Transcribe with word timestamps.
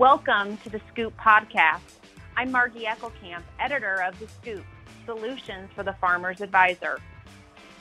Welcome 0.00 0.56
to 0.64 0.70
the 0.70 0.80
Scoop 0.90 1.14
Podcast. 1.18 1.82
I'm 2.34 2.50
Margie 2.50 2.86
Eckelkamp, 2.86 3.42
editor 3.58 4.02
of 4.02 4.18
The 4.18 4.28
Scoop 4.28 4.64
Solutions 5.04 5.68
for 5.74 5.82
the 5.82 5.92
Farmer's 6.00 6.40
Advisor. 6.40 7.00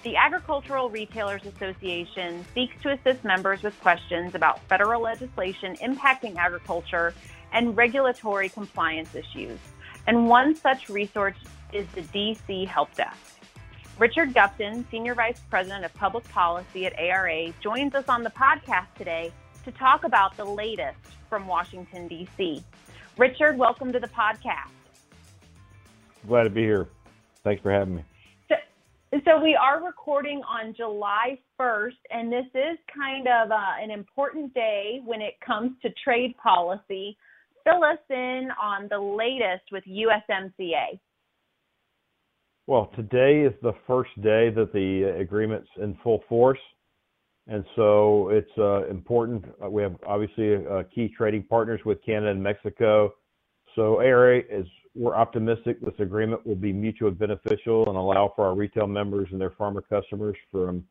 The 0.04 0.18
Agricultural 0.18 0.90
Retailers 0.90 1.46
Association 1.46 2.46
seeks 2.54 2.76
to 2.82 2.90
assist 2.92 3.24
members 3.24 3.64
with 3.64 3.80
questions 3.80 4.36
about 4.36 4.60
federal 4.68 5.02
legislation 5.02 5.78
impacting 5.78 6.36
agriculture 6.36 7.14
and 7.54 7.78
regulatory 7.78 8.50
compliance 8.50 9.16
issues. 9.16 9.58
And 10.06 10.28
one 10.28 10.56
such 10.56 10.90
resource 10.90 11.38
is 11.72 11.88
the 11.96 12.02
DC 12.02 12.68
Help 12.68 12.94
Desk. 12.96 13.40
Richard 13.98 14.34
Gupton, 14.34 14.84
Senior 14.92 15.16
Vice 15.16 15.40
President 15.50 15.86
of 15.86 15.94
Public 15.94 16.28
Policy 16.28 16.86
at 16.86 17.00
ARA, 17.00 17.54
joins 17.62 17.96
us 17.96 18.10
on 18.10 18.24
the 18.24 18.32
podcast 18.32 18.88
today 18.98 19.32
to 19.66 19.72
talk 19.72 20.04
about 20.04 20.36
the 20.38 20.46
latest 20.46 20.98
from 21.30 21.48
Washington, 21.48 22.08
D.C. 22.08 22.64
Richard, 23.18 23.58
welcome 23.58 23.92
to 23.92 24.00
the 24.00 24.08
podcast. 24.08 24.72
Glad 26.28 26.44
to 26.44 26.50
be 26.50 26.62
here. 26.62 26.88
Thanks 27.44 27.62
for 27.62 27.72
having 27.72 27.96
me. 27.96 28.04
So 29.26 29.42
we 29.42 29.56
are 29.56 29.84
recording 29.84 30.44
on 30.48 30.76
July 30.76 31.40
1st, 31.60 31.98
and 32.12 32.32
this 32.32 32.46
is 32.54 32.78
kind 32.96 33.28
of 33.28 33.50
uh, 33.50 33.56
an 33.82 33.90
important 33.90 34.54
day 34.54 35.02
when 35.04 35.20
it 35.20 35.34
comes 35.44 35.72
to 35.82 35.90
trade 36.04 36.36
policy. 36.38 37.18
Fill 37.64 37.84
us 37.84 37.98
in 38.12 38.50
on 38.62 38.88
the 38.88 39.00
latest 39.00 39.64
with 39.72 39.84
USMCA. 39.86 41.00
Well, 42.68 42.92
today 42.96 43.42
is 43.42 43.54
the 43.64 43.74
first 43.88 44.12
day 44.22 44.52
that 44.52 44.74
the 44.74 45.16
agreement's 45.20 45.70
in 45.82 45.98
full 46.04 46.24
force, 46.30 46.60
and 47.50 47.66
so 47.76 48.30
it's 48.30 48.52
uh, 48.60 48.88
important. 48.90 49.44
Uh, 49.64 49.70
we 49.70 49.82
have 49.82 49.96
obviously 50.06 50.56
uh, 50.68 50.84
key 50.94 51.12
trading 51.18 51.44
partners 51.44 51.82
with 51.84 51.98
Canada 52.06 52.30
and 52.30 52.42
Mexico. 52.42 53.12
So 53.76 54.00
ARA 54.00 54.40
is 54.50 54.68
we're 54.96 55.16
optimistic 55.16 55.82
this 55.82 55.94
agreement 56.00 56.46
will 56.46 56.56
be 56.56 56.74
mutually 56.74 57.12
beneficial 57.12 57.88
and 57.88 57.98
allow 57.98 58.34
for 58.36 58.46
our 58.46 58.56
retail 58.56 58.88
members 58.88 59.30
and 59.32 59.42
their 59.42 59.52
farmer 59.52 59.82
customers 59.82 60.36
from 60.52 60.84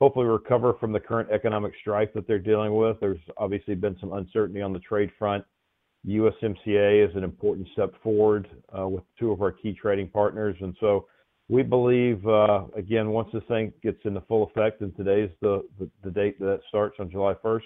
hopefully 0.00 0.26
recover 0.26 0.74
from 0.80 0.92
the 0.92 1.00
current 1.00 1.30
economic 1.30 1.72
strife 1.80 2.08
that 2.14 2.26
they're 2.26 2.38
dealing 2.38 2.74
with. 2.74 2.98
There's 3.00 3.20
obviously 3.36 3.74
been 3.74 3.96
some 4.00 4.12
uncertainty 4.12 4.62
on 4.62 4.72
the 4.72 4.78
trade 4.80 5.10
front. 5.18 5.44
USMCA 6.08 7.08
is 7.08 7.14
an 7.14 7.22
important 7.22 7.68
step 7.72 7.92
forward 8.02 8.48
with 8.72 9.04
two 9.18 9.30
of 9.30 9.42
our 9.42 9.52
key 9.52 9.74
trading 9.74 10.08
partners, 10.08 10.56
and 10.60 10.74
so 10.80 11.06
we 11.50 11.62
believe 11.64 12.24
uh, 12.26 12.62
again 12.76 13.10
once 13.10 13.28
this 13.32 13.42
thing 13.48 13.72
gets 13.82 13.98
into 14.04 14.20
full 14.22 14.44
effect, 14.44 14.80
and 14.80 14.96
today's 14.96 15.30
the, 15.40 15.64
date 16.14 16.38
that 16.38 16.60
starts 16.68 16.96
on 17.00 17.10
July 17.10 17.34
1st 17.44 17.62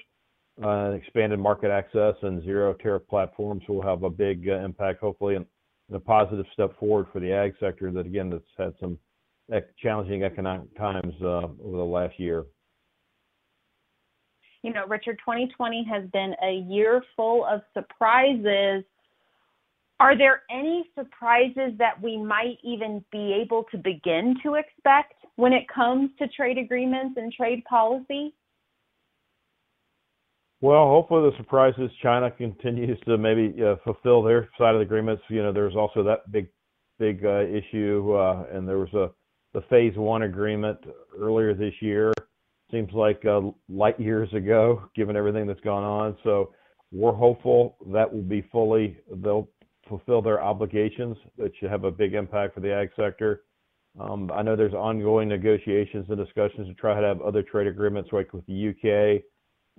uh, 0.62 0.90
expanded 0.92 1.38
market 1.38 1.70
access 1.70 2.14
and 2.22 2.42
zero 2.44 2.74
tariff 2.74 3.02
platforms 3.08 3.62
will 3.68 3.82
have 3.82 4.04
a 4.04 4.10
big 4.10 4.48
uh, 4.48 4.54
impact, 4.58 5.00
hopefully, 5.00 5.36
and, 5.36 5.46
a 5.92 6.00
positive 6.00 6.46
step 6.54 6.76
forward 6.80 7.06
for 7.12 7.20
the 7.20 7.30
ag 7.30 7.52
sector 7.60 7.92
that, 7.92 8.06
again, 8.06 8.30
that's 8.30 8.42
had 8.56 8.72
some 8.80 8.98
challenging 9.78 10.24
economic 10.24 10.74
times 10.78 11.12
over 11.20 11.76
the 11.76 11.84
last 11.84 12.18
year. 12.18 12.46
You 14.62 14.72
know, 14.72 14.86
Richard, 14.88 15.18
2020 15.18 15.84
has 15.84 16.04
been 16.10 16.34
a 16.42 16.64
year 16.66 17.02
full 17.14 17.44
of 17.44 17.60
surprises. 17.74 18.82
Are 20.00 20.16
there 20.18 20.42
any 20.50 20.90
surprises 20.94 21.78
that 21.78 22.02
we 22.02 22.16
might 22.16 22.58
even 22.64 23.04
be 23.12 23.32
able 23.40 23.64
to 23.70 23.78
begin 23.78 24.34
to 24.42 24.54
expect 24.54 25.14
when 25.36 25.52
it 25.52 25.64
comes 25.72 26.10
to 26.18 26.28
trade 26.28 26.58
agreements 26.58 27.14
and 27.16 27.32
trade 27.32 27.62
policy? 27.64 28.34
Well, 30.60 30.86
hopefully 30.88 31.30
the 31.30 31.36
surprise 31.36 31.74
is 31.78 31.90
China 32.02 32.30
continues 32.30 32.98
to 33.06 33.18
maybe 33.18 33.54
uh, 33.62 33.76
fulfill 33.84 34.22
their 34.22 34.48
side 34.56 34.74
of 34.74 34.80
the 34.80 34.86
agreements. 34.86 35.22
You 35.28 35.42
know, 35.42 35.52
there's 35.52 35.76
also 35.76 36.02
that 36.04 36.30
big, 36.32 36.48
big 36.98 37.24
uh, 37.24 37.42
issue, 37.42 38.14
uh, 38.14 38.46
and 38.52 38.66
there 38.66 38.78
was 38.78 38.92
a 38.94 39.10
the 39.52 39.62
phase 39.70 39.96
one 39.96 40.22
agreement 40.22 40.78
earlier 41.16 41.54
this 41.54 41.74
year. 41.80 42.12
Seems 42.72 42.92
like 42.92 43.24
uh, 43.24 43.40
light 43.68 43.98
years 44.00 44.32
ago, 44.34 44.82
given 44.96 45.16
everything 45.16 45.46
that's 45.46 45.60
gone 45.60 45.84
on. 45.84 46.16
So 46.24 46.52
we're 46.90 47.12
hopeful 47.12 47.76
that 47.92 48.12
will 48.12 48.22
be 48.22 48.42
fully 48.50 48.96
they'll 49.22 49.48
fulfill 49.88 50.22
their 50.22 50.42
obligations. 50.42 51.16
That 51.38 51.52
should 51.58 51.70
have 51.70 51.84
a 51.84 51.90
big 51.90 52.14
impact 52.14 52.54
for 52.54 52.60
the 52.60 52.72
ag 52.72 52.90
sector. 52.96 53.42
Um, 53.98 54.30
I 54.34 54.42
know 54.42 54.56
there's 54.56 54.74
ongoing 54.74 55.28
negotiations 55.28 56.06
and 56.08 56.18
discussions 56.18 56.66
to 56.68 56.74
try 56.74 57.00
to 57.00 57.06
have 57.06 57.20
other 57.22 57.42
trade 57.42 57.68
agreements, 57.68 58.10
like 58.12 58.32
with 58.32 58.44
the 58.46 58.70
UK 58.70 59.22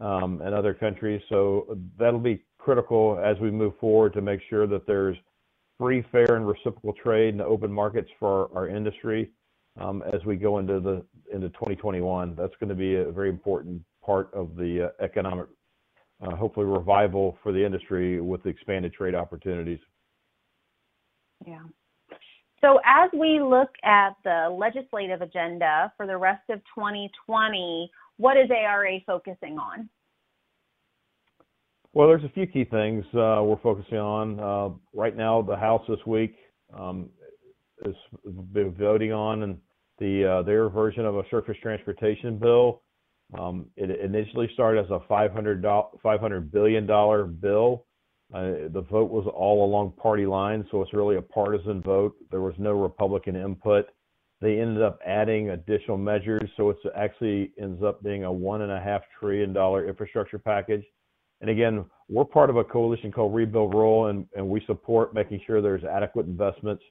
um, 0.06 0.42
and 0.42 0.56
other 0.56 0.74
countries. 0.74 1.22
So 1.30 1.78
that'll 1.98 2.20
be 2.20 2.44
critical 2.58 3.20
as 3.24 3.38
we 3.40 3.52
move 3.52 3.74
forward 3.80 4.14
to 4.14 4.22
make 4.22 4.40
sure 4.50 4.68
that 4.68 4.88
there's 4.88 5.18
free, 5.78 6.04
fair, 6.12 6.36
and 6.36 6.48
reciprocal 6.48 6.94
trade 6.94 7.34
and 7.34 7.42
open 7.42 7.72
markets 7.72 8.10
for 8.20 8.50
our, 8.56 8.64
our 8.64 8.70
industry 8.70 9.32
um, 9.80 10.04
as 10.14 10.24
we 10.26 10.36
go 10.36 10.60
into 10.60 10.80
the 10.80 11.04
into 11.34 11.50
2021. 11.50 12.36
That's 12.38 12.54
going 12.60 12.70
to 12.70 12.76
be 12.76 12.96
a 12.96 13.12
very 13.12 13.30
important 13.30 13.84
part 14.04 14.34
of 14.34 14.56
the 14.56 14.86
uh, 14.86 15.04
economic, 15.04 15.48
uh, 16.26 16.36
hopefully, 16.36 16.66
revival 16.66 17.38
for 17.44 17.52
the 17.52 17.64
industry 17.64 18.22
with 18.22 18.44
the 18.44 18.50
expanded 18.50 18.94
trade 18.94 19.16
opportunities. 19.16 19.80
Yeah. 21.46 21.64
So, 22.62 22.80
as 22.86 23.10
we 23.14 23.40
look 23.40 23.70
at 23.84 24.16
the 24.24 24.50
legislative 24.50 25.22
agenda 25.22 25.92
for 25.98 26.08
the 26.08 26.18
rest 26.18 26.50
of 26.50 26.60
2020, 26.76 27.92
what 28.18 28.38
is 28.38 28.50
ARA 28.50 29.00
focusing 29.06 29.58
on? 29.58 29.90
Well, 31.94 32.08
there's 32.08 32.24
a 32.24 32.30
few 32.30 32.48
key 32.48 32.66
things 32.66 33.06
uh, 33.14 33.42
we're 33.44 33.60
focusing 33.62 33.98
on. 33.98 34.40
Uh, 34.40 34.76
right 34.94 35.16
now, 35.16 35.42
the 35.42 35.56
House 35.56 35.84
this 35.88 36.00
week 36.06 36.36
um, 36.78 37.10
been 38.52 38.74
voting 38.74 39.14
on 39.14 39.58
the 40.00 40.26
uh, 40.26 40.42
their 40.44 40.70
version 40.70 41.06
of 41.06 41.16
a 41.16 41.24
surface 41.30 41.56
transportation 41.62 42.38
bill. 42.38 42.82
Um, 43.40 43.68
it 43.76 44.00
initially 44.00 44.50
started 44.54 44.86
as 44.86 44.92
a 44.92 45.00
500 45.08 45.64
$500 45.64 46.52
billion 46.52 46.86
bill. 47.40 47.86
Uh, 48.34 48.68
the 48.74 48.84
vote 48.90 49.12
was 49.12 49.28
all 49.34 49.66
along 49.66 49.94
party 50.02 50.26
lines, 50.26 50.66
so 50.72 50.82
it's 50.82 50.94
really 50.94 51.18
a 51.18 51.22
partisan 51.22 51.82
vote. 51.82 52.16
There 52.32 52.42
was 52.42 52.56
no 52.58 52.72
Republican 52.72 53.36
input. 53.36 53.86
They 54.42 54.60
ended 54.60 54.82
up 54.82 55.00
adding 55.06 55.52
additional 55.52 55.98
measures, 55.98 56.50
so 56.58 56.70
it 56.72 56.78
actually 56.96 57.52
ends 57.60 57.82
up 57.84 58.04
being 58.04 58.24
a 58.24 58.32
one 58.32 58.62
and 58.62 58.72
a 58.72 58.82
half 58.82 59.04
trillion 59.20 59.54
dollar 59.54 59.88
infrastructure 59.88 60.40
package. 60.40 60.84
And 61.42 61.50
again, 61.50 61.86
we're 62.10 62.26
part 62.26 62.50
of 62.50 62.58
a 62.58 62.64
coalition 62.64 63.12
called 63.12 63.34
Rebuild 63.34 63.74
Rural, 63.74 64.08
and, 64.08 64.26
and 64.36 64.48
we 64.48 64.64
support 64.66 65.14
making 65.14 65.42
sure 65.46 65.62
there's 65.62 65.84
adequate 65.84 66.26
investments, 66.26 66.84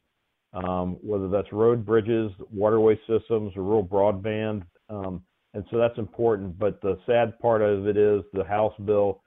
um, 0.52 0.96
whether 1.02 1.28
that's 1.28 1.52
road, 1.52 1.84
bridges, 1.84 2.30
waterway 2.52 2.98
systems, 3.08 3.52
or 3.56 3.62
rural 3.62 3.84
broadband. 3.84 4.62
Um, 4.88 5.22
and 5.54 5.64
so 5.70 5.78
that's 5.78 5.98
important. 5.98 6.58
But 6.58 6.80
the 6.80 6.98
sad 7.06 7.38
part 7.40 7.62
of 7.62 7.86
it 7.88 7.96
is 7.96 8.22
the 8.32 8.44
House 8.44 8.74
bill 8.84 9.22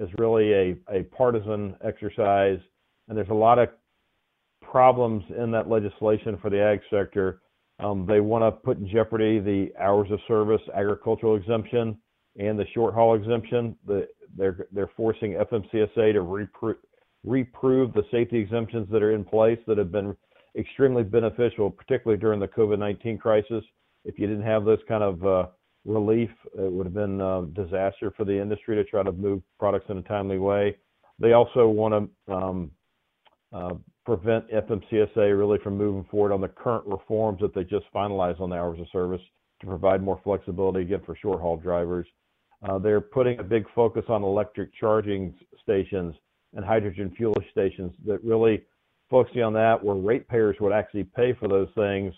is 0.00 0.08
really 0.18 0.52
a, 0.52 0.76
a 0.90 1.02
partisan 1.04 1.76
exercise, 1.84 2.58
and 3.08 3.16
there's 3.16 3.28
a 3.28 3.34
lot 3.34 3.58
of 3.58 3.68
problems 4.60 5.22
in 5.36 5.50
that 5.52 5.68
legislation 5.68 6.38
for 6.42 6.50
the 6.50 6.60
ag 6.60 6.80
sector 6.90 7.40
um, 7.82 8.06
they 8.06 8.20
want 8.20 8.44
to 8.44 8.50
put 8.50 8.78
in 8.78 8.88
jeopardy 8.88 9.38
the 9.38 9.72
hours 9.80 10.10
of 10.10 10.20
service 10.28 10.60
agricultural 10.74 11.36
exemption 11.36 11.96
and 12.38 12.58
the 12.58 12.66
short 12.74 12.94
haul 12.94 13.14
exemption. 13.14 13.76
The, 13.86 14.06
they're 14.36 14.66
they're 14.70 14.90
forcing 14.96 15.32
FMCSA 15.32 16.12
to 16.12 16.20
repro- 16.20 16.76
reprove 17.24 17.92
the 17.92 18.04
safety 18.10 18.38
exemptions 18.38 18.88
that 18.92 19.02
are 19.02 19.12
in 19.12 19.24
place 19.24 19.58
that 19.66 19.78
have 19.78 19.90
been 19.90 20.16
extremely 20.56 21.02
beneficial, 21.02 21.70
particularly 21.70 22.20
during 22.20 22.38
the 22.38 22.48
COVID-19 22.48 23.18
crisis. 23.18 23.64
If 24.04 24.18
you 24.18 24.26
didn't 24.26 24.44
have 24.44 24.64
this 24.64 24.80
kind 24.86 25.02
of 25.02 25.26
uh, 25.26 25.46
relief, 25.84 26.30
it 26.54 26.70
would 26.70 26.86
have 26.86 26.94
been 26.94 27.20
a 27.20 27.46
disaster 27.46 28.12
for 28.16 28.24
the 28.24 28.40
industry 28.40 28.76
to 28.76 28.84
try 28.84 29.02
to 29.02 29.12
move 29.12 29.42
products 29.58 29.86
in 29.88 29.98
a 29.98 30.02
timely 30.02 30.38
way. 30.38 30.76
They 31.18 31.32
also 31.32 31.68
want 31.68 32.10
to 32.26 32.34
um, 32.34 32.70
uh, 33.52 33.74
prevent 34.04 34.50
FMCSA 34.50 35.38
really 35.38 35.58
from 35.62 35.76
moving 35.76 36.04
forward 36.10 36.32
on 36.32 36.40
the 36.40 36.48
current 36.48 36.86
reforms 36.86 37.40
that 37.40 37.54
they 37.54 37.64
just 37.64 37.86
finalized 37.94 38.40
on 38.40 38.50
the 38.50 38.56
hours 38.56 38.80
of 38.80 38.86
service 38.92 39.20
to 39.60 39.66
provide 39.66 40.02
more 40.02 40.20
flexibility 40.24 40.80
again 40.80 41.02
for 41.04 41.16
short 41.16 41.40
haul 41.40 41.56
drivers. 41.56 42.06
Uh, 42.62 42.78
they're 42.78 43.00
putting 43.00 43.38
a 43.38 43.42
big 43.42 43.64
focus 43.74 44.04
on 44.08 44.22
electric 44.22 44.74
charging 44.74 45.34
stations 45.62 46.14
and 46.54 46.64
hydrogen 46.64 47.12
fuel 47.16 47.34
stations 47.50 47.92
that 48.06 48.22
really 48.24 48.62
focusing 49.08 49.42
on 49.42 49.52
that 49.52 49.82
where 49.82 49.96
ratepayers 49.96 50.56
would 50.60 50.72
actually 50.72 51.04
pay 51.04 51.32
for 51.34 51.48
those 51.48 51.68
things. 51.74 52.14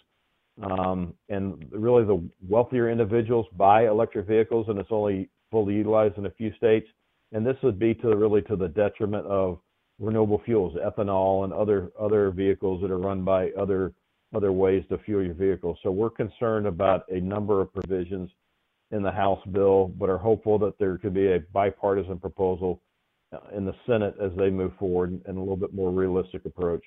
Um, 0.60 1.14
and 1.28 1.66
really 1.70 2.04
the 2.04 2.22
wealthier 2.46 2.90
individuals 2.90 3.46
buy 3.56 3.86
electric 3.86 4.26
vehicles 4.26 4.66
and 4.68 4.78
it's 4.78 4.90
only 4.92 5.30
fully 5.50 5.74
utilized 5.74 6.18
in 6.18 6.26
a 6.26 6.30
few 6.30 6.52
states. 6.56 6.86
And 7.32 7.46
this 7.46 7.56
would 7.62 7.78
be 7.78 7.94
to 7.94 8.14
really 8.14 8.42
to 8.42 8.56
the 8.56 8.68
detriment 8.68 9.26
of 9.26 9.58
renewable 9.98 10.42
fuels, 10.44 10.76
ethanol, 10.76 11.44
and 11.44 11.52
other 11.52 11.90
other 11.98 12.30
vehicles 12.30 12.82
that 12.82 12.90
are 12.90 12.98
run 12.98 13.24
by 13.24 13.50
other 13.52 13.94
other 14.34 14.52
ways 14.52 14.84
to 14.88 14.98
fuel 14.98 15.24
your 15.24 15.34
vehicle. 15.34 15.78
So 15.82 15.90
we're 15.90 16.10
concerned 16.10 16.66
about 16.66 17.04
a 17.10 17.20
number 17.20 17.60
of 17.60 17.72
provisions 17.72 18.30
in 18.90 19.02
the 19.02 19.10
House 19.10 19.40
bill, 19.52 19.88
but 19.98 20.10
are 20.10 20.18
hopeful 20.18 20.58
that 20.58 20.78
there 20.78 20.98
could 20.98 21.14
be 21.14 21.32
a 21.32 21.40
bipartisan 21.52 22.18
proposal 22.18 22.80
in 23.54 23.64
the 23.64 23.74
Senate 23.86 24.14
as 24.20 24.30
they 24.36 24.50
move 24.50 24.72
forward 24.78 25.18
and 25.26 25.36
a 25.36 25.40
little 25.40 25.56
bit 25.56 25.72
more 25.72 25.90
realistic 25.90 26.44
approach. 26.44 26.82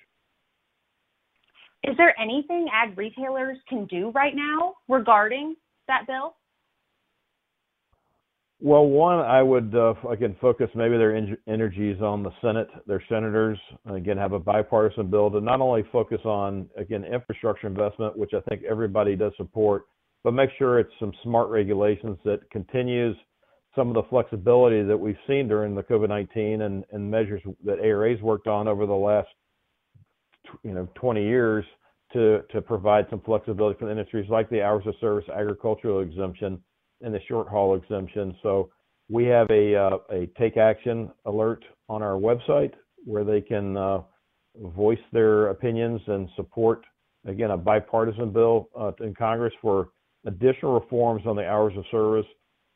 Is 1.87 1.95
there 1.97 2.19
anything 2.19 2.67
ag 2.73 2.97
retailers 2.97 3.57
can 3.69 3.85
do 3.85 4.11
right 4.11 4.33
now 4.35 4.75
regarding 4.87 5.55
that 5.87 6.07
bill? 6.07 6.35
Well, 8.61 8.87
one, 8.87 9.19
I 9.19 9.43
would 9.43 9.75
uh, 9.75 9.93
again 10.09 10.35
focus 10.41 10.69
maybe 10.73 10.97
their 10.97 11.15
en- 11.15 11.37
energies 11.47 12.01
on 12.01 12.23
the 12.23 12.31
Senate, 12.41 12.69
their 12.87 13.03
senators, 13.07 13.59
again 13.87 14.17
have 14.17 14.31
a 14.31 14.39
bipartisan 14.39 15.11
bill 15.11 15.29
to 15.29 15.41
not 15.41 15.61
only 15.61 15.83
focus 15.91 16.21
on 16.25 16.67
again 16.75 17.03
infrastructure 17.03 17.67
investment, 17.67 18.17
which 18.17 18.31
I 18.33 18.39
think 18.49 18.63
everybody 18.63 19.15
does 19.15 19.33
support, 19.37 19.83
but 20.23 20.33
make 20.33 20.49
sure 20.57 20.79
it's 20.79 20.93
some 20.99 21.13
smart 21.21 21.49
regulations 21.49 22.17
that 22.25 22.49
continues 22.49 23.15
some 23.75 23.89
of 23.89 23.93
the 23.93 24.09
flexibility 24.09 24.81
that 24.81 24.97
we've 24.97 25.17
seen 25.27 25.47
during 25.47 25.75
the 25.75 25.83
COVID-19 25.83 26.61
and, 26.61 26.85
and 26.91 27.11
measures 27.11 27.41
that 27.65 27.79
ARA's 27.79 28.21
worked 28.21 28.47
on 28.47 28.69
over 28.69 28.85
the 28.85 28.93
last 28.93 29.27
you 30.63 30.73
know 30.73 30.87
20 30.95 31.23
years 31.23 31.65
to 32.13 32.41
to 32.51 32.61
provide 32.61 33.05
some 33.09 33.21
flexibility 33.21 33.77
for 33.77 33.85
the 33.85 33.91
industries 33.91 34.29
like 34.29 34.49
the 34.49 34.61
hours 34.61 34.83
of 34.85 34.95
service 34.99 35.25
agricultural 35.29 36.01
exemption 36.01 36.61
and 37.01 37.13
the 37.13 37.19
short 37.27 37.47
haul 37.47 37.75
exemption. 37.75 38.35
So 38.41 38.69
we 39.09 39.25
have 39.25 39.49
a 39.49 39.75
uh, 39.75 39.97
a 40.11 40.27
take 40.37 40.57
action 40.57 41.11
alert 41.25 41.63
on 41.89 42.01
our 42.01 42.15
website 42.15 42.73
where 43.05 43.23
they 43.23 43.41
can 43.41 43.77
uh, 43.77 44.01
voice 44.75 44.99
their 45.11 45.47
opinions 45.47 46.01
and 46.07 46.29
support 46.35 46.85
again 47.27 47.51
a 47.51 47.57
bipartisan 47.57 48.31
bill 48.31 48.69
uh, 48.79 48.91
in 49.01 49.13
Congress 49.13 49.53
for 49.61 49.89
additional 50.25 50.79
reforms 50.79 51.23
on 51.25 51.35
the 51.35 51.47
hours 51.47 51.73
of 51.77 51.83
service, 51.91 52.25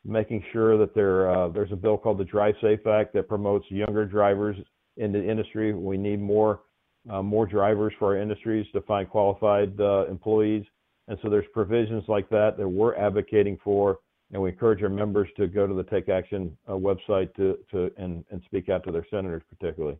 making 0.04 0.42
sure 0.52 0.78
that 0.78 0.94
there 0.94 1.30
uh, 1.30 1.48
there's 1.48 1.72
a 1.72 1.76
bill 1.76 1.96
called 1.96 2.18
the 2.18 2.24
Drive 2.24 2.54
Safe 2.60 2.86
Act 2.86 3.14
that 3.14 3.28
promotes 3.28 3.64
younger 3.70 4.04
drivers 4.04 4.56
in 4.96 5.12
the 5.12 5.22
industry. 5.22 5.72
We 5.72 5.96
need 5.96 6.20
more 6.20 6.60
more 7.06 7.46
drivers 7.46 7.92
for 7.98 8.14
our 8.14 8.22
industries 8.22 8.66
to 8.72 8.80
find 8.82 9.08
qualified 9.08 9.78
uh, 9.80 10.06
employees, 10.06 10.64
and 11.08 11.18
so 11.22 11.30
there's 11.30 11.46
provisions 11.52 12.04
like 12.08 12.28
that 12.30 12.56
that 12.56 12.68
we're 12.68 12.94
advocating 12.96 13.58
for 13.62 13.98
and 14.32 14.40
we 14.40 14.50
encourage 14.50 14.82
our 14.82 14.88
members 14.88 15.28
to 15.36 15.46
go 15.48 15.66
to 15.66 15.74
the 15.74 15.82
Take 15.84 16.08
Action 16.08 16.56
uh, 16.68 16.72
website 16.72 17.34
to, 17.34 17.58
to 17.70 17.90
and, 17.96 18.24
and 18.30 18.40
speak 18.44 18.68
out 18.68 18.84
to 18.84 18.92
their 18.92 19.06
senators 19.10 19.42
particularly. 19.48 19.98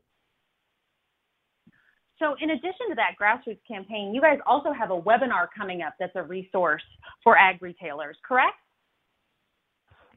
So, 2.18 2.36
in 2.40 2.50
addition 2.50 2.90
to 2.90 2.94
that 2.96 3.12
grassroots 3.20 3.60
campaign, 3.66 4.12
you 4.14 4.20
guys 4.20 4.38
also 4.46 4.72
have 4.72 4.90
a 4.90 5.00
webinar 5.00 5.46
coming 5.56 5.80
up 5.80 5.94
that's 5.98 6.12
a 6.16 6.22
resource 6.22 6.82
for 7.24 7.36
ag 7.36 7.62
retailers, 7.62 8.16
correct? 8.26 8.56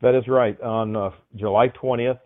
That 0.01 0.13
is 0.13 0.27
right. 0.27 0.59
On 0.61 0.97
uh, 0.97 1.11
July 1.37 1.69
20th, 1.69 2.19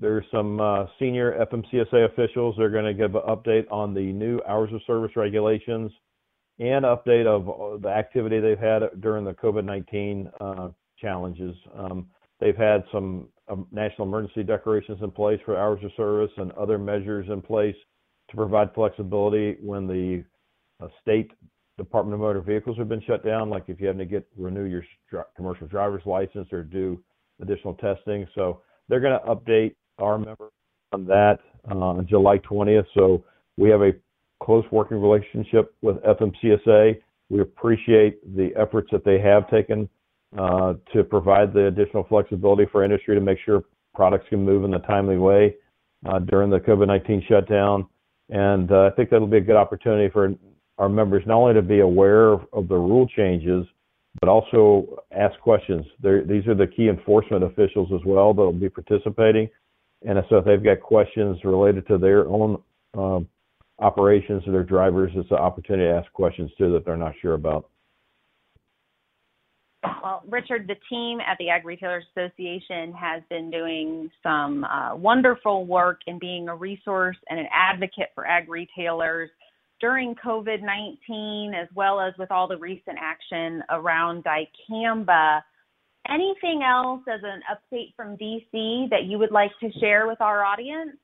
there's 0.00 0.24
some 0.32 0.60
uh, 0.60 0.86
senior 0.98 1.46
FMCSA 1.46 2.06
officials. 2.06 2.54
They're 2.56 2.70
going 2.70 2.86
to 2.86 2.94
give 2.94 3.14
an 3.14 3.22
update 3.28 3.70
on 3.70 3.92
the 3.92 4.00
new 4.00 4.40
hours 4.48 4.70
of 4.72 4.80
service 4.86 5.14
regulations 5.14 5.92
and 6.58 6.84
update 6.84 7.26
of 7.26 7.48
uh, 7.48 7.78
the 7.80 7.88
activity 7.88 8.40
they've 8.40 8.58
had 8.58 8.82
during 9.00 9.24
the 9.24 9.32
COVID-19 9.32 10.30
uh, 10.40 10.68
challenges. 10.98 11.54
Um, 11.76 12.08
they've 12.40 12.56
had 12.56 12.82
some 12.90 13.28
um, 13.48 13.66
national 13.72 14.08
emergency 14.08 14.42
declarations 14.42 14.98
in 15.02 15.10
place 15.10 15.40
for 15.44 15.56
hours 15.56 15.80
of 15.84 15.90
service 15.96 16.30
and 16.38 16.50
other 16.52 16.78
measures 16.78 17.26
in 17.28 17.42
place 17.42 17.76
to 18.30 18.36
provide 18.36 18.72
flexibility 18.74 19.56
when 19.60 19.86
the 19.86 20.24
uh, 20.82 20.88
state 21.02 21.30
Department 21.76 22.14
of 22.14 22.20
Motor 22.20 22.42
Vehicles 22.42 22.76
have 22.78 22.88
been 22.88 23.02
shut 23.06 23.24
down, 23.24 23.48
like 23.48 23.64
if 23.68 23.80
you 23.80 23.86
have 23.86 23.98
to 23.98 24.04
get 24.04 24.26
renew 24.36 24.64
your 24.64 24.82
commercial 25.34 25.66
driver's 25.66 26.04
license 26.04 26.48
or 26.52 26.62
do 26.62 27.02
additional 27.40 27.74
testing. 27.74 28.26
So 28.34 28.60
they're 28.88 29.00
going 29.00 29.18
to 29.18 29.26
update 29.26 29.76
our 30.00 30.18
members 30.18 30.52
on 30.92 31.04
that 31.06 31.38
uh, 31.70 31.78
on 31.78 32.06
July 32.06 32.38
20th. 32.38 32.86
So 32.94 33.24
we 33.56 33.70
have 33.70 33.82
a 33.82 33.92
close 34.42 34.64
working 34.70 35.00
relationship 35.00 35.74
with 35.82 35.96
FMCSA. 35.98 37.00
We 37.28 37.40
appreciate 37.40 38.36
the 38.36 38.50
efforts 38.56 38.88
that 38.92 39.04
they 39.04 39.20
have 39.20 39.48
taken 39.50 39.88
uh, 40.36 40.74
to 40.92 41.04
provide 41.04 41.52
the 41.52 41.66
additional 41.66 42.04
flexibility 42.04 42.64
for 42.70 42.84
industry 42.84 43.14
to 43.14 43.20
make 43.20 43.38
sure 43.44 43.64
products 43.94 44.26
can 44.28 44.44
move 44.44 44.64
in 44.64 44.74
a 44.74 44.78
timely 44.80 45.18
way 45.18 45.54
uh, 46.08 46.18
during 46.20 46.50
the 46.50 46.58
COVID-19 46.58 47.26
shutdown. 47.28 47.86
And 48.30 48.70
uh, 48.70 48.90
I 48.90 48.90
think 48.94 49.10
that'll 49.10 49.26
be 49.26 49.38
a 49.38 49.42
good 49.42 49.56
opportunity 49.56 50.08
for 50.12 50.34
our 50.78 50.88
members 50.88 51.24
not 51.26 51.36
only 51.36 51.54
to 51.54 51.62
be 51.62 51.80
aware 51.80 52.32
of, 52.32 52.42
of 52.52 52.68
the 52.68 52.76
rule 52.76 53.06
changes, 53.08 53.66
but 54.20 54.28
also 54.28 55.02
ask 55.12 55.38
questions. 55.40 55.84
They're, 56.00 56.24
these 56.24 56.46
are 56.46 56.54
the 56.54 56.66
key 56.66 56.88
enforcement 56.88 57.44
officials 57.44 57.90
as 57.94 58.00
well 58.04 58.32
that 58.34 58.42
will 58.42 58.52
be 58.52 58.68
participating. 58.68 59.48
And 60.02 60.18
so 60.28 60.38
if 60.38 60.44
they've 60.44 60.62
got 60.62 60.80
questions 60.80 61.38
related 61.44 61.86
to 61.88 61.98
their 61.98 62.26
own 62.26 62.62
um, 62.96 63.28
operations 63.78 64.42
or 64.46 64.52
their 64.52 64.64
drivers, 64.64 65.12
it's 65.14 65.30
an 65.30 65.36
opportunity 65.36 65.88
to 65.88 65.96
ask 65.96 66.10
questions 66.12 66.50
too 66.56 66.72
that 66.72 66.84
they're 66.84 66.96
not 66.96 67.14
sure 67.20 67.34
about. 67.34 67.68
Well, 70.02 70.22
Richard, 70.28 70.66
the 70.66 70.76
team 70.88 71.20
at 71.20 71.36
the 71.38 71.48
Ag 71.48 71.64
Retailers 71.64 72.04
Association 72.16 72.92
has 72.92 73.22
been 73.30 73.50
doing 73.50 74.10
some 74.22 74.64
uh, 74.64 74.94
wonderful 74.94 75.66
work 75.66 76.00
in 76.06 76.18
being 76.18 76.48
a 76.48 76.54
resource 76.54 77.16
and 77.28 77.38
an 77.38 77.46
advocate 77.52 78.08
for 78.14 78.26
ag 78.26 78.48
retailers 78.48 79.30
during 79.80 80.14
COVID 80.16 80.62
19, 80.62 81.54
as 81.54 81.68
well 81.74 82.00
as 82.00 82.12
with 82.18 82.30
all 82.30 82.46
the 82.46 82.58
recent 82.58 82.98
action 83.00 83.62
around 83.70 84.24
dicamba. 84.24 85.40
Anything 86.08 86.62
else 86.62 87.02
as 87.12 87.20
an 87.22 87.42
update 87.50 87.94
from 87.94 88.16
DC 88.16 88.90
that 88.90 89.04
you 89.04 89.18
would 89.18 89.30
like 89.30 89.50
to 89.60 89.70
share 89.78 90.06
with 90.06 90.20
our 90.20 90.44
audience? 90.44 90.96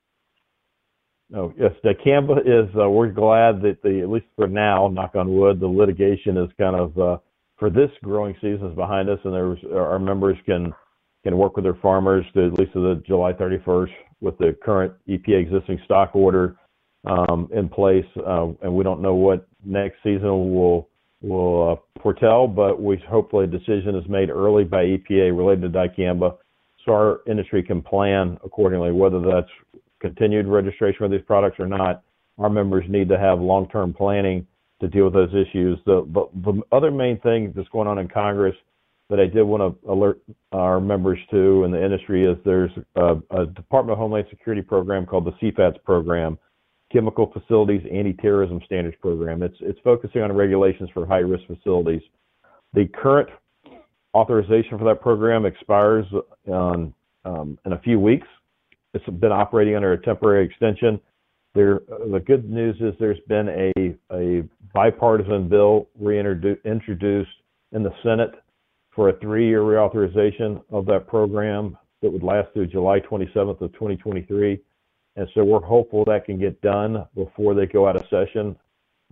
Oh, 1.35 1.53
yes, 1.59 1.73
dicamba 1.85 2.39
is, 2.41 2.69
uh, 2.81 2.89
we're 2.89 3.11
glad 3.11 3.61
that 3.63 3.79
the, 3.83 4.01
at 4.01 4.09
least 4.09 4.27
for 4.37 4.47
now, 4.47 4.89
knock 4.89 5.17
on 5.17 5.37
wood, 5.37 5.59
the 5.59 5.67
litigation 5.67 6.37
is 6.37 6.49
kind 6.57 6.77
of 6.77 6.99
uh, 6.99 7.19
for 7.59 7.71
this 7.71 7.91
growing 8.03 8.35
season 8.35 8.69
is 8.69 8.77
behind 8.77 9.09
us, 9.09 9.19
and 9.25 9.33
there's 9.33 9.59
our 9.73 9.99
members 9.99 10.37
can 10.47 10.73
can 11.25 11.37
work 11.37 11.57
with 11.57 11.65
their 11.65 11.79
farmers 11.83 12.25
to 12.35 12.47
at 12.47 12.53
least 12.53 12.73
to 12.73 12.81
the 12.81 13.03
July 13.07 13.33
31st 13.33 13.91
with 14.21 14.39
the 14.39 14.57
current 14.63 14.93
EPA 15.09 15.41
existing 15.41 15.81
stock 15.85 16.15
order 16.15 16.57
um, 17.05 17.49
in 17.53 17.69
place, 17.69 18.05
uh, 18.25 18.47
and 18.63 18.73
we 18.73 18.85
don't 18.85 19.03
know 19.03 19.15
what 19.15 19.49
next 19.65 19.97
season 20.05 20.55
will 20.55 20.89
will 21.23 21.73
uh, 21.73 22.01
foretell, 22.03 22.47
but 22.47 22.81
we 22.81 23.03
hopefully 23.09 23.45
a 23.45 23.49
decision 23.49 23.95
is 23.95 24.09
made 24.09 24.31
early 24.31 24.65
by 24.65 24.85
EPA 24.85 25.37
related 25.37 25.73
to 25.73 25.79
dicamba, 25.79 26.37
so 26.85 26.93
our 26.93 27.21
industry 27.27 27.63
can 27.63 27.83
plan 27.83 28.39
accordingly. 28.45 28.93
Whether 28.93 29.21
that's 29.21 29.51
continued 30.01 30.47
registration 30.47 31.05
of 31.05 31.11
these 31.11 31.23
products 31.27 31.57
or 31.59 31.67
not, 31.67 32.03
our 32.39 32.51
members 32.51 32.85
need 32.89 33.09
to 33.09 33.19
have 33.19 33.41
long-term 33.41 33.95
planning 33.95 34.47
to 34.81 34.89
deal 34.89 35.05
with 35.05 35.15
those 35.15 35.31
issues. 35.31 35.79
The, 35.87 36.07
the, 36.13 36.53
the 36.53 36.63
other 36.71 36.91
main 36.91 37.19
thing 37.21 37.53
that's 37.57 37.69
going 37.69 37.89
on 37.89 37.99
in 37.99 38.09
Congress 38.09 38.55
that 39.09 39.21
I 39.21 39.27
did 39.27 39.43
want 39.43 39.81
to 39.83 39.91
alert 39.91 40.21
our 40.53 40.81
members 40.81 41.19
to 41.31 41.65
in 41.65 41.71
the 41.71 41.83
industry 41.83 42.25
is 42.27 42.37
there's 42.45 42.73
a, 42.97 43.17
a 43.31 43.47
Department 43.47 43.93
of 43.93 43.99
Homeland 43.99 44.27
Security 44.31 44.63
program 44.63 45.07
called 45.07 45.25
the 45.25 45.33
CFATS 45.33 45.83
program, 45.85 46.39
Chemical 46.93 47.33
Facilities 47.33 47.83
Anti-Terrorism 47.93 48.61
Standards 48.65 48.97
Program. 49.01 49.43
It's 49.43 49.57
it's 49.61 49.79
focusing 49.83 50.23
on 50.23 50.33
regulations 50.33 50.89
for 50.95 51.07
high-risk 51.07 51.45
facilities. 51.47 52.03
The 52.75 52.87
current 52.87 53.29
authorization 54.15 54.79
for 54.79 54.85
that 54.85 55.01
program 55.01 55.45
expires 55.45 56.07
on, 56.49 56.95
um, 57.25 57.59
in 57.67 57.73
a 57.73 57.79
few 57.81 58.01
weeks. 58.01 58.27
It's 58.95 59.05
been 59.05 59.33
operating 59.33 59.77
under 59.77 59.93
a 59.93 60.03
temporary 60.03 60.47
extension. 60.47 60.99
There, 61.55 61.81
the 61.89 62.21
good 62.25 62.49
news 62.49 62.77
is 62.81 62.95
there's 62.99 63.21
been 63.29 63.49
a, 63.49 63.97
a 64.13 64.45
bipartisan 64.73 65.49
bill 65.49 65.89
reintroduced 65.99 67.31
in 67.73 67.83
the 67.83 67.93
Senate 68.03 68.35
for 68.95 69.11
a 69.11 69.19
three-year 69.19 69.61
reauthorization 69.61 70.63
of 70.71 70.87
that 70.87 71.07
program 71.07 71.77
that 72.03 72.11
would 72.11 72.23
last 72.23 72.53
through 72.53 72.69
July 72.69 73.01
27th 73.01 73.61
of 73.61 73.73
2023. 73.73 74.61
And 75.17 75.29
so 75.35 75.45
we're 75.45 75.61
hopeful 75.61 76.05
that 76.07 76.27
can 76.27 76.39
get 76.39 76.61
done 76.61 77.07
before 77.15 77.55
they 77.55 77.67
go 77.67 77.89
out 77.89 77.97
of 77.97 78.05
session. 78.11 78.57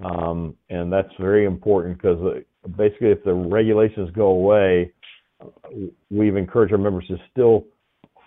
Um, 0.05 0.57
and 0.71 0.93
that's 0.93 1.09
very 1.19 1.47
important 1.47 1.97
because 1.97 2.19
uh, 2.21 2.69
basically 2.77 3.11
if 3.11 3.25
the 3.25 3.33
regulations 3.33 4.11
go 4.15 4.27
away, 4.27 4.93
we've 6.11 6.37
encouraged 6.37 6.73
our 6.73 6.79
members 6.79 7.07
to 7.09 7.17
still 7.31 7.65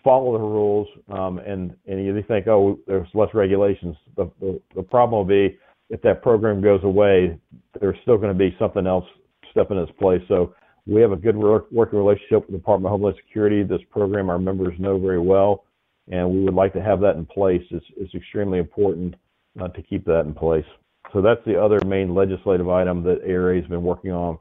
follow 0.04 0.38
the 0.38 0.44
rules, 0.44 0.88
um, 1.10 1.40
and 1.40 1.76
and 1.86 2.06
you 2.06 2.24
think, 2.28 2.48
oh, 2.48 2.80
there's 2.88 3.08
less 3.14 3.30
regulations. 3.34 3.96
The, 4.16 4.32
the 4.40 4.62
the 4.76 4.84
problem 4.84 5.18
will 5.18 5.26
be 5.26 5.58
if 5.90 6.02
that 6.02 6.22
program 6.22 6.62
goes 6.62 6.84
away, 6.84 7.38
there's 7.80 7.98
still 8.04 8.18
going 8.18 8.32
to 8.32 8.38
be 8.38 8.56
something 8.60 8.88
else 8.88 9.06
stepping 9.52 9.78
in 9.78 9.84
its 9.84 9.92
place. 10.00 10.22
So 10.28 10.54
we 10.86 11.02
have 11.02 11.12
a 11.12 11.18
good 11.18 11.36
working 11.36 12.00
relationship 12.00 12.42
with 12.42 12.48
the 12.48 12.58
Department 12.58 12.88
of 12.88 12.92
Homeland 12.92 13.18
Security. 13.26 13.64
This 13.64 13.82
program 13.90 14.30
our 14.30 14.40
members 14.40 14.74
know 14.80 14.98
very 14.98 15.20
well, 15.20 15.66
and 16.10 16.30
we 16.30 16.44
would 16.44 16.54
like 16.54 16.74
to 16.74 16.82
have 16.82 17.00
that 17.02 17.16
in 17.16 17.26
place. 17.26 17.64
It's, 17.72 17.86
it's 17.98 18.14
extremely 18.14 18.60
important 18.60 19.16
uh, 19.60 19.68
to 19.70 19.82
keep 19.82 20.06
that 20.06 20.22
in 20.22 20.34
place. 20.34 20.66
So 21.14 21.22
that's 21.22 21.44
the 21.46 21.62
other 21.62 21.80
main 21.86 22.14
legislative 22.14 22.70
item 22.70 23.04
that 23.04 23.22
ARA 23.28 23.60
has 23.60 23.68
been 23.68 23.84
working 23.84 24.12
on 24.12 24.38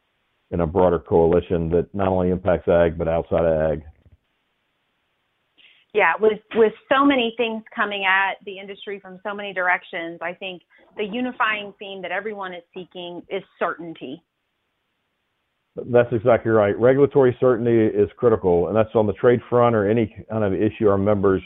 in 0.51 0.61
a 0.61 0.67
broader 0.67 0.99
coalition 0.99 1.69
that 1.71 1.93
not 1.95 2.09
only 2.09 2.31
impacts 2.31 2.69
ag 2.69 2.97
but 2.97 3.09
outside 3.09 3.45
of 3.45 3.73
ag 3.73 3.83
Yeah, 5.93 6.13
with 6.21 6.39
with 6.55 6.73
so 6.93 7.05
many 7.05 7.35
things 7.37 7.63
coming 7.75 8.05
at 8.05 8.35
the 8.45 8.59
industry 8.59 9.01
from 9.01 9.19
so 9.25 9.35
many 9.35 9.53
directions, 9.53 10.19
I 10.23 10.35
think 10.35 10.63
the 10.97 11.05
unifying 11.05 11.73
theme 11.79 12.03
that 12.03 12.13
everyone 12.13 12.55
is 12.55 12.63
seeking 12.75 13.23
is 13.29 13.43
certainty. 13.59 14.23
That's 15.77 16.13
exactly 16.13 16.51
right. 16.53 16.79
Regulatory 16.79 17.37
certainty 17.39 17.77
is 17.77 18.09
critical, 18.17 18.69
and 18.69 18.77
that's 18.77 18.95
on 18.95 19.07
the 19.07 19.13
trade 19.13 19.41
front 19.51 19.77
or 19.77 19.89
any 19.89 20.15
kind 20.31 20.43
of 20.43 20.55
issue 20.55 20.89
our 20.89 20.97
members. 20.97 21.43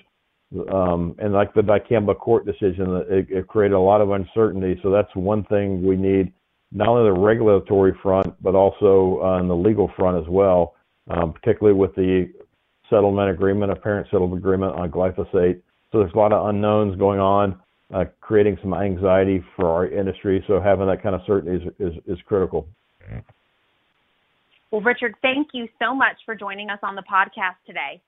Um, 0.72 1.14
and 1.18 1.32
like 1.32 1.54
the 1.54 1.60
dicamba 1.60 2.18
court 2.18 2.44
decision, 2.44 3.04
it, 3.08 3.26
it 3.30 3.46
created 3.46 3.74
a 3.74 3.80
lot 3.80 4.00
of 4.00 4.10
uncertainty. 4.10 4.78
So 4.82 4.90
that's 4.90 5.14
one 5.14 5.44
thing 5.44 5.86
we 5.86 5.96
need, 5.96 6.32
not 6.72 6.88
only 6.88 7.04
the 7.04 7.20
regulatory 7.20 7.96
front, 8.02 8.34
but 8.42 8.56
also 8.56 9.20
on 9.22 9.46
the 9.46 9.54
legal 9.54 9.92
front 9.96 10.20
as 10.20 10.28
well, 10.28 10.74
um, 11.08 11.32
particularly 11.32 11.78
with 11.78 11.94
the 11.94 12.32
settlement 12.88 13.30
agreement, 13.30 13.70
a 13.70 13.76
parent 13.76 14.08
settlement 14.10 14.40
agreement 14.40 14.74
on 14.74 14.90
glyphosate. 14.90 15.60
So 15.92 16.00
there's 16.00 16.12
a 16.14 16.18
lot 16.18 16.32
of 16.32 16.48
unknowns 16.48 16.98
going 16.98 17.20
on, 17.20 17.60
uh, 17.94 18.06
creating 18.20 18.58
some 18.60 18.74
anxiety 18.74 19.44
for 19.54 19.68
our 19.68 19.86
industry. 19.86 20.42
So 20.48 20.60
having 20.60 20.88
that 20.88 21.00
kind 21.00 21.14
of 21.14 21.20
certainty 21.26 21.64
is, 21.64 21.72
is, 21.78 22.02
is 22.06 22.18
critical. 22.26 22.66
Well, 24.72 24.80
Richard, 24.80 25.14
thank 25.22 25.48
you 25.52 25.68
so 25.80 25.94
much 25.94 26.16
for 26.24 26.34
joining 26.34 26.70
us 26.70 26.78
on 26.82 26.94
the 26.94 27.02
podcast 27.02 27.56
today. 27.66 28.00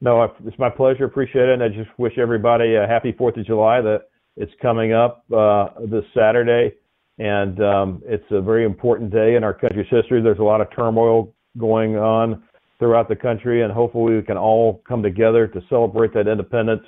No, 0.00 0.22
it's 0.44 0.58
my 0.58 0.70
pleasure. 0.70 1.04
Appreciate 1.04 1.48
it. 1.48 1.54
And 1.54 1.62
I 1.62 1.68
just 1.68 1.90
wish 1.98 2.18
everybody 2.18 2.76
a 2.76 2.86
happy 2.86 3.12
Fourth 3.12 3.36
of 3.36 3.46
July. 3.46 3.80
That 3.80 4.02
it's 4.36 4.52
coming 4.62 4.92
up 4.92 5.24
uh, 5.36 5.68
this 5.90 6.04
Saturday, 6.16 6.74
and 7.18 7.60
um, 7.62 8.02
it's 8.06 8.24
a 8.30 8.40
very 8.40 8.64
important 8.64 9.10
day 9.10 9.34
in 9.34 9.42
our 9.42 9.54
country's 9.54 9.88
history. 9.90 10.22
There's 10.22 10.38
a 10.38 10.44
lot 10.44 10.60
of 10.60 10.68
turmoil 10.74 11.34
going 11.58 11.96
on 11.96 12.44
throughout 12.78 13.08
the 13.08 13.16
country, 13.16 13.62
and 13.62 13.72
hopefully 13.72 14.14
we 14.14 14.22
can 14.22 14.36
all 14.36 14.82
come 14.86 15.02
together 15.02 15.48
to 15.48 15.60
celebrate 15.68 16.14
that 16.14 16.28
independence 16.28 16.82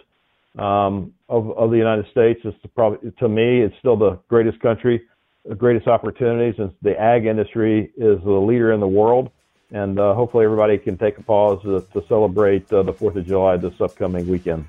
um, 0.58 1.12
of, 1.28 1.50
of 1.58 1.70
the 1.72 1.76
United 1.76 2.06
States. 2.12 2.40
It's 2.44 2.56
probably 2.76 3.10
to 3.18 3.28
me, 3.28 3.62
it's 3.62 3.74
still 3.80 3.96
the 3.96 4.20
greatest 4.28 4.60
country 4.60 5.02
the 5.44 5.54
greatest 5.54 5.86
opportunities 5.86 6.54
since 6.58 6.72
the 6.82 6.98
ag 7.00 7.26
industry 7.26 7.92
is 7.96 8.18
the 8.24 8.30
leader 8.30 8.72
in 8.72 8.80
the 8.80 8.88
world. 8.88 9.30
And 9.72 9.98
uh, 10.00 10.14
hopefully 10.14 10.44
everybody 10.44 10.78
can 10.78 10.98
take 10.98 11.18
a 11.18 11.22
pause 11.22 11.62
to, 11.62 11.80
to 11.92 12.06
celebrate 12.08 12.72
uh, 12.72 12.82
the 12.82 12.92
4th 12.92 13.16
of 13.16 13.26
July 13.26 13.56
this 13.56 13.80
upcoming 13.80 14.26
weekend. 14.26 14.66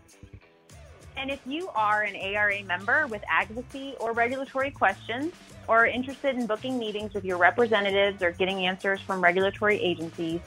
And 1.17 1.29
if 1.29 1.39
you 1.45 1.69
are 1.75 2.03
an 2.03 2.15
ARA 2.15 2.63
member 2.63 3.07
with 3.07 3.23
advocacy 3.29 3.95
or 3.99 4.11
regulatory 4.13 4.71
questions, 4.71 5.33
or 5.67 5.83
are 5.83 5.87
interested 5.87 6.35
in 6.35 6.47
booking 6.47 6.77
meetings 6.79 7.13
with 7.13 7.23
your 7.23 7.37
representatives 7.37 8.21
or 8.23 8.31
getting 8.31 8.65
answers 8.65 8.99
from 9.01 9.23
regulatory 9.23 9.79
agencies, 9.81 10.41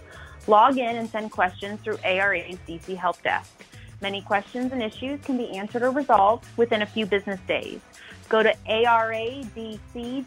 log 0.47 0.79
in 0.79 0.97
and 0.97 1.09
send 1.09 1.31
questions 1.31 1.81
through 1.81 1.99
ARA's 2.05 2.59
DC 2.69 2.97
Help 2.97 3.23
Desk. 3.23 3.65
Many 4.01 4.21
questions 4.21 4.73
and 4.73 4.83
issues 4.83 5.21
can 5.23 5.39
be 5.39 5.49
answered 5.57 5.83
or 5.83 5.91
resolved 5.91 6.45
within 6.57 6.83
a 6.83 6.87
few 6.87 7.07
business 7.07 7.41
days. 7.47 7.81
Go 8.29 8.43
to 8.43 8.53
aradc.org 8.69 10.21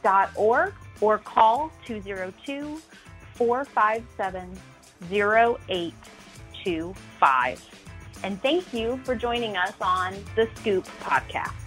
or 1.02 1.18
call 1.20 1.72
202 1.86 2.82
457 3.38 4.60
0825. 5.12 7.66
And 8.24 8.42
thank 8.42 8.74
you 8.74 9.00
for 9.04 9.14
joining 9.16 9.56
us 9.56 9.74
on 9.80 10.16
the 10.36 10.50
Scoop 10.56 10.88
podcast. 11.02 11.67